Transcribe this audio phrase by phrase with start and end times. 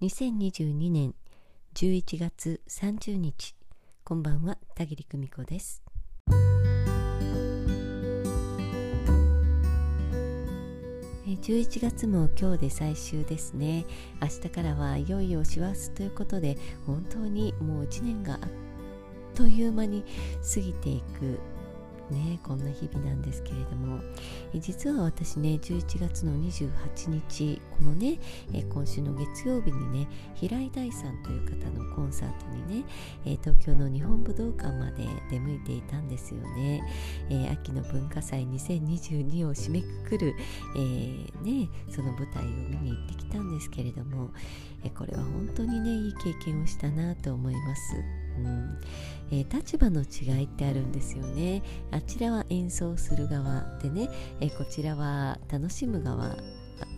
[0.00, 1.12] 2022年
[1.74, 3.56] 11月30日
[4.04, 5.82] こんばんは田切久美子です。
[11.26, 13.86] 11月も今日で最終ですね。
[14.22, 16.56] 明日からはいよいよ師走ということで
[16.86, 18.40] 本当にもう1年があっ
[19.34, 20.04] という間に
[20.54, 21.40] 過ぎていく
[22.10, 24.00] ねこんな日々なんですけれども
[24.54, 28.18] 実は私ね11月の28日このね
[28.52, 32.84] 今週の月曜日にね平井大さんという方のコンサートにね
[33.42, 36.82] 東京の日本武道館まで出向いていたんですよね、
[37.52, 40.34] 秋の文化祭2022を締めくくる、
[40.76, 44.30] えー、ね、その舞台を見に行ってきたんですけれども
[44.96, 48.27] これは本当にねいい経験をしたなと思います。
[49.30, 51.62] えー、立場の違いってあるんですよね。
[51.90, 54.08] あちらは演奏する側でね、
[54.40, 56.36] えー、こちらは楽しむ側。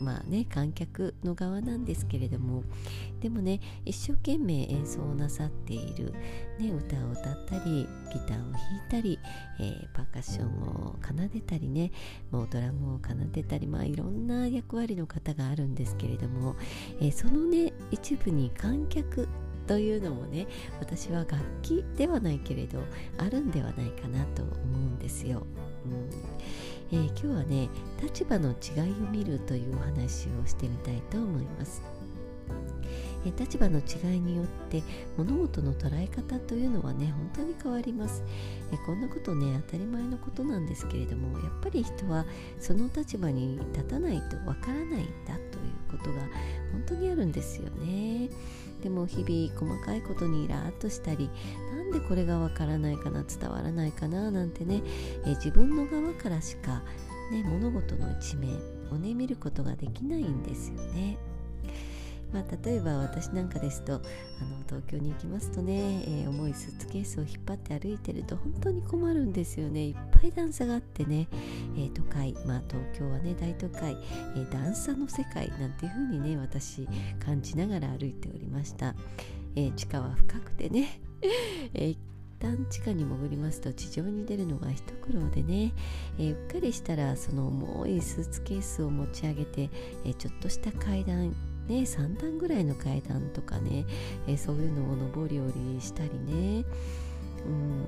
[0.00, 2.62] まあね観客の側なんですけれども。
[3.20, 6.12] でもね一生懸命演奏をなさっている、
[6.58, 9.18] ね、歌を歌ったりギターを弾いたり、
[9.58, 11.90] えー、パーカッションを奏でたりね。
[12.30, 16.54] もうドラムを奏でたりまあいろんな役割の方があるんですけれども、
[17.00, 19.28] えー、そのね一部に観客
[19.66, 20.46] というのもね
[20.80, 22.80] 私は楽器ではないけれど
[23.18, 25.46] あるんではないかなと思うんですよ。
[25.84, 26.10] うん
[26.92, 27.68] えー、今日はね
[28.02, 31.82] 立場の違いを見るというお話をしてみたいと思います。
[33.38, 34.82] 立場の違いによって
[35.16, 38.22] 物事の捉え方というのはね本当に変わります
[38.72, 42.26] えこんなことね当たり前のことなんですけれどもやっぱり人は
[42.58, 44.88] その立場に立たないとわからないん
[45.26, 46.20] だということが
[46.86, 48.28] 当にあるんですよね
[48.82, 51.30] でも日々細かいことにイラーっとしたり
[51.74, 54.82] なんでこれがわからないかな伝わらないかななんてね
[55.24, 56.82] え自分の側からしか、
[57.32, 58.58] ね、物事の一面
[58.90, 61.16] をね見ることができないんですよね。
[62.34, 64.02] まあ、例えば私なんかですとあの
[64.66, 69.94] 東京に行きますとね、えー、重いスーツケースを引っ張って歩いてると本当に困るんですよねいっ
[70.24, 71.28] い段差があってね、
[71.76, 73.96] えー、都会、まあ、東京はね大都会、
[74.36, 76.88] えー、段差の世界なんていう風にね私
[77.24, 78.94] 感じながら歩いておりました、
[79.56, 81.00] え地下は深くてね、
[81.74, 81.98] え一
[82.38, 85.72] 旦地下に潜りますと地上に出るのが一苦労でね、
[86.18, 89.70] えうっかりしたらその重いスーツケースを持ち上げて、
[90.04, 91.34] えちょっとした階段
[91.68, 93.86] ね、3段ぐらいの階段とかね、
[94.26, 96.64] えー、そういうのを上り下りしたりね。
[97.46, 97.84] うん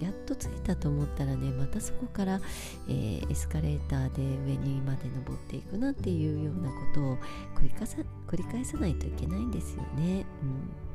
[0.00, 2.40] やっと着いたと思ったらねまたそこから、
[2.88, 7.16] えー、エスカレーターで上にまで登っていくなんていうようなことを
[7.54, 10.24] 繰り返さ繰り返さないといけないんですよね。
[10.42, 10.90] うん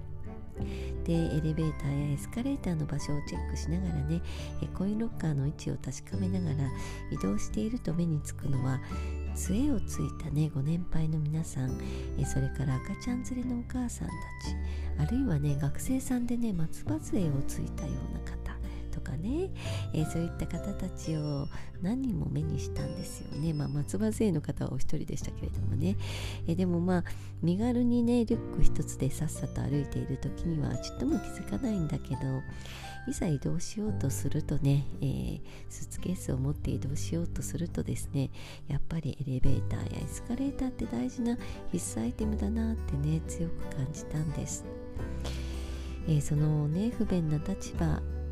[1.03, 4.21] でエレベーターやエスカレーターの場所をチェックしながらね
[4.73, 6.69] コインロッカーの位置を確かめながら
[7.11, 8.79] 移動していると目につくのは
[9.35, 11.77] 杖をついたねご年配の皆さん
[12.17, 14.55] えそれから赤ちゃん連れのお母さんたち
[14.99, 18.35] あるいはね学生さんでね松葉杖をついたような方
[18.95, 19.49] とかね、
[19.93, 21.47] えー、そういった方たちを
[21.81, 25.97] 何人も目にしたんですよね、まあ、松葉杖の方はお一人でしたけれどもね、
[26.47, 27.03] えー、でもまあ
[27.43, 32.19] 身軽にねリュック一つでさっさと歩いている時にはちっとも気づかないんだけど
[33.07, 38.31] いざ移動しようとするとね、えー、スーツケースを持って移動しようとするとですね
[38.67, 41.37] やっぱりエレベーターやエスカレーターって大事な
[41.71, 44.65] 必須アイテムだなってね強く感じたんです、
[46.07, 47.85] えー、そのね不便な立場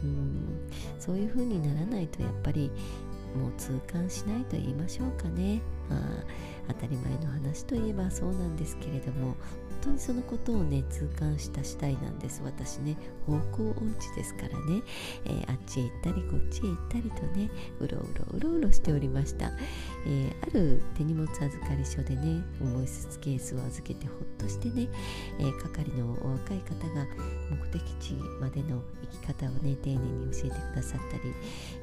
[0.04, 0.70] うん
[1.00, 2.70] そういう風にならないとやっぱり
[3.36, 5.62] もう痛感しないと言いましょうかね。
[5.90, 6.00] まあ
[6.68, 9.36] 当たり前の話といえばそうなんですけれども本
[9.82, 12.42] 当にそのことをね痛感した次第なんです。
[12.44, 12.96] 私ね
[13.26, 14.82] 方向音痴ですからね、
[15.26, 17.50] えー、あっちへ行ったりこっちへ行ったりとね
[17.80, 19.52] うろうろうろうろしておりました、
[20.06, 24.88] えー、ある手荷物預かり所でね重いスーツケースを預けてほっとしてね、
[25.40, 27.06] えー、係のお若い方が
[27.52, 27.93] 目的
[28.54, 31.34] での行き方をね丁寧に教えてくださったり、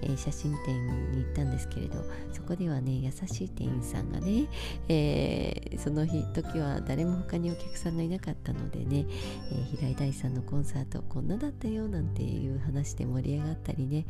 [0.03, 4.47] え写真展に行ったんですけれどそこではね優しい店員さんがね、
[4.89, 9.07] えその日時は誰も他にお客さんんがいなかったのでね、
[9.53, 14.07] えー、平井大さんのコンサートこんなだったよなんていう話で盛り上がったりね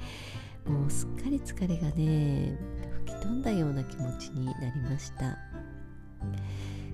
[0.66, 2.58] もうすっかり疲れがね
[3.06, 5.38] 吹き飛んだような気持ちになりました。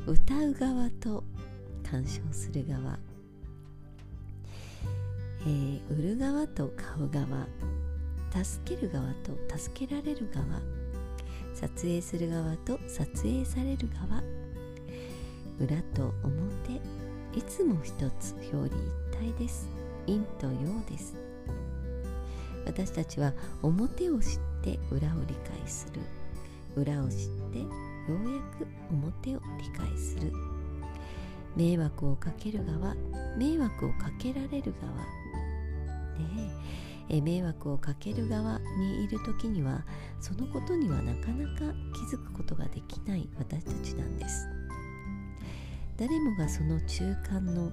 [0.07, 1.25] 歌う側と
[1.83, 2.97] 鑑賞する側、
[5.47, 7.47] えー、売る側と買う側
[8.43, 10.45] 助ける側と助けられる側
[11.55, 14.23] 撮影する側と撮影される側
[15.59, 16.75] 裏と表
[17.39, 19.69] いつも一つ表裏一体です。
[20.07, 20.53] 陰と陽
[20.89, 21.17] です。
[22.65, 23.33] 私たちは
[23.63, 26.01] 表を知って裏を理解する。
[26.75, 27.17] 裏を知っ
[27.53, 27.67] てよ
[28.09, 30.33] うやく表を理解する。
[31.57, 32.95] 迷惑をかける側
[33.39, 34.93] 迷惑をかけられる側
[36.19, 36.51] ね
[37.09, 39.85] え迷惑をかける側にいる時には
[40.21, 44.49] そのことにはなかなか気づくことができない私たちなんです
[45.97, 47.73] 誰もがその中間の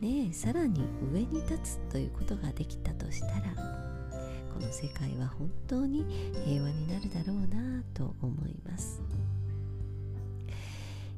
[0.00, 0.82] ねさらに
[1.12, 3.84] 上に立つということができたとしたら
[4.52, 6.04] この世界は本当に
[6.44, 9.02] 平和になるだろうなと思います。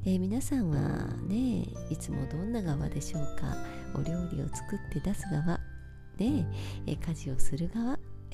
[0.05, 3.55] えー、皆さんはねいつもどんな側でしょうか？
[3.93, 5.59] お料理を作って出す側
[6.17, 6.47] ね
[6.85, 7.99] え家事をする側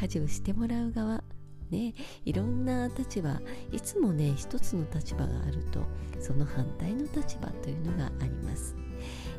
[0.00, 1.22] 家事をしてもらう側
[1.70, 3.40] ねいろんな立場
[3.72, 5.84] いつもね一つの立場があると
[6.20, 8.74] その反対の立場というのがあります。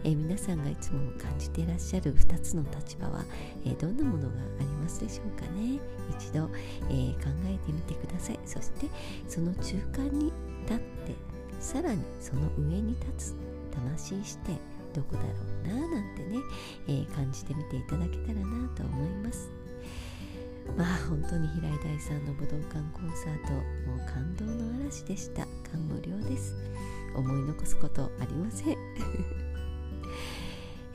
[0.03, 3.25] えー、皆さんがいつも感じていらっしゃる2つの立場は、
[3.65, 5.79] えー、どんなものがありますでしょうかね。
[6.11, 6.49] 一度、
[6.89, 8.39] えー、考えてみてください。
[8.45, 8.87] そして
[9.27, 10.31] その中間に
[10.65, 11.15] 立って
[11.59, 13.47] さらにその上に立つ。
[13.77, 14.51] 魂して
[14.97, 15.27] どこだろ
[15.63, 16.39] うななんてね、
[16.87, 19.51] えー、感じてみていただけたらなと思います。
[20.75, 25.45] まあ本当に平井大さんの武道館コンサートもう感動の嵐でした。
[25.71, 26.55] 感無量です。
[27.15, 28.77] 思い残すことありません。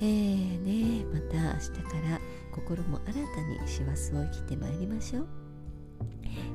[0.01, 1.79] えーねまた明日か
[2.11, 2.21] ら
[2.51, 5.42] 心も新たに師走を生きてまいりましょう。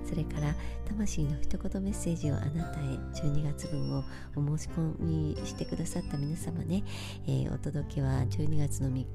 [0.08, 0.56] それから
[0.88, 2.84] 魂の一言メッセージをあなたへ
[3.22, 4.04] 12月分を
[4.36, 6.84] お申し込みしてくださった皆様ね、
[7.28, 9.06] えー、お届けは12月の3日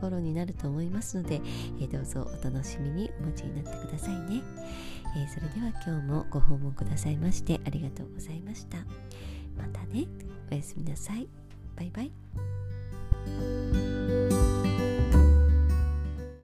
[0.00, 1.40] 頃になると思いますので、
[1.80, 4.42] えー、どうぞお楽しみにお待ちになってくださいね、
[5.16, 8.78] えー、それでは今日もご訪問くださいましてありがとうございました。
[9.58, 10.06] またね
[10.50, 11.28] おやすみなさい。
[11.76, 13.99] バイバイ。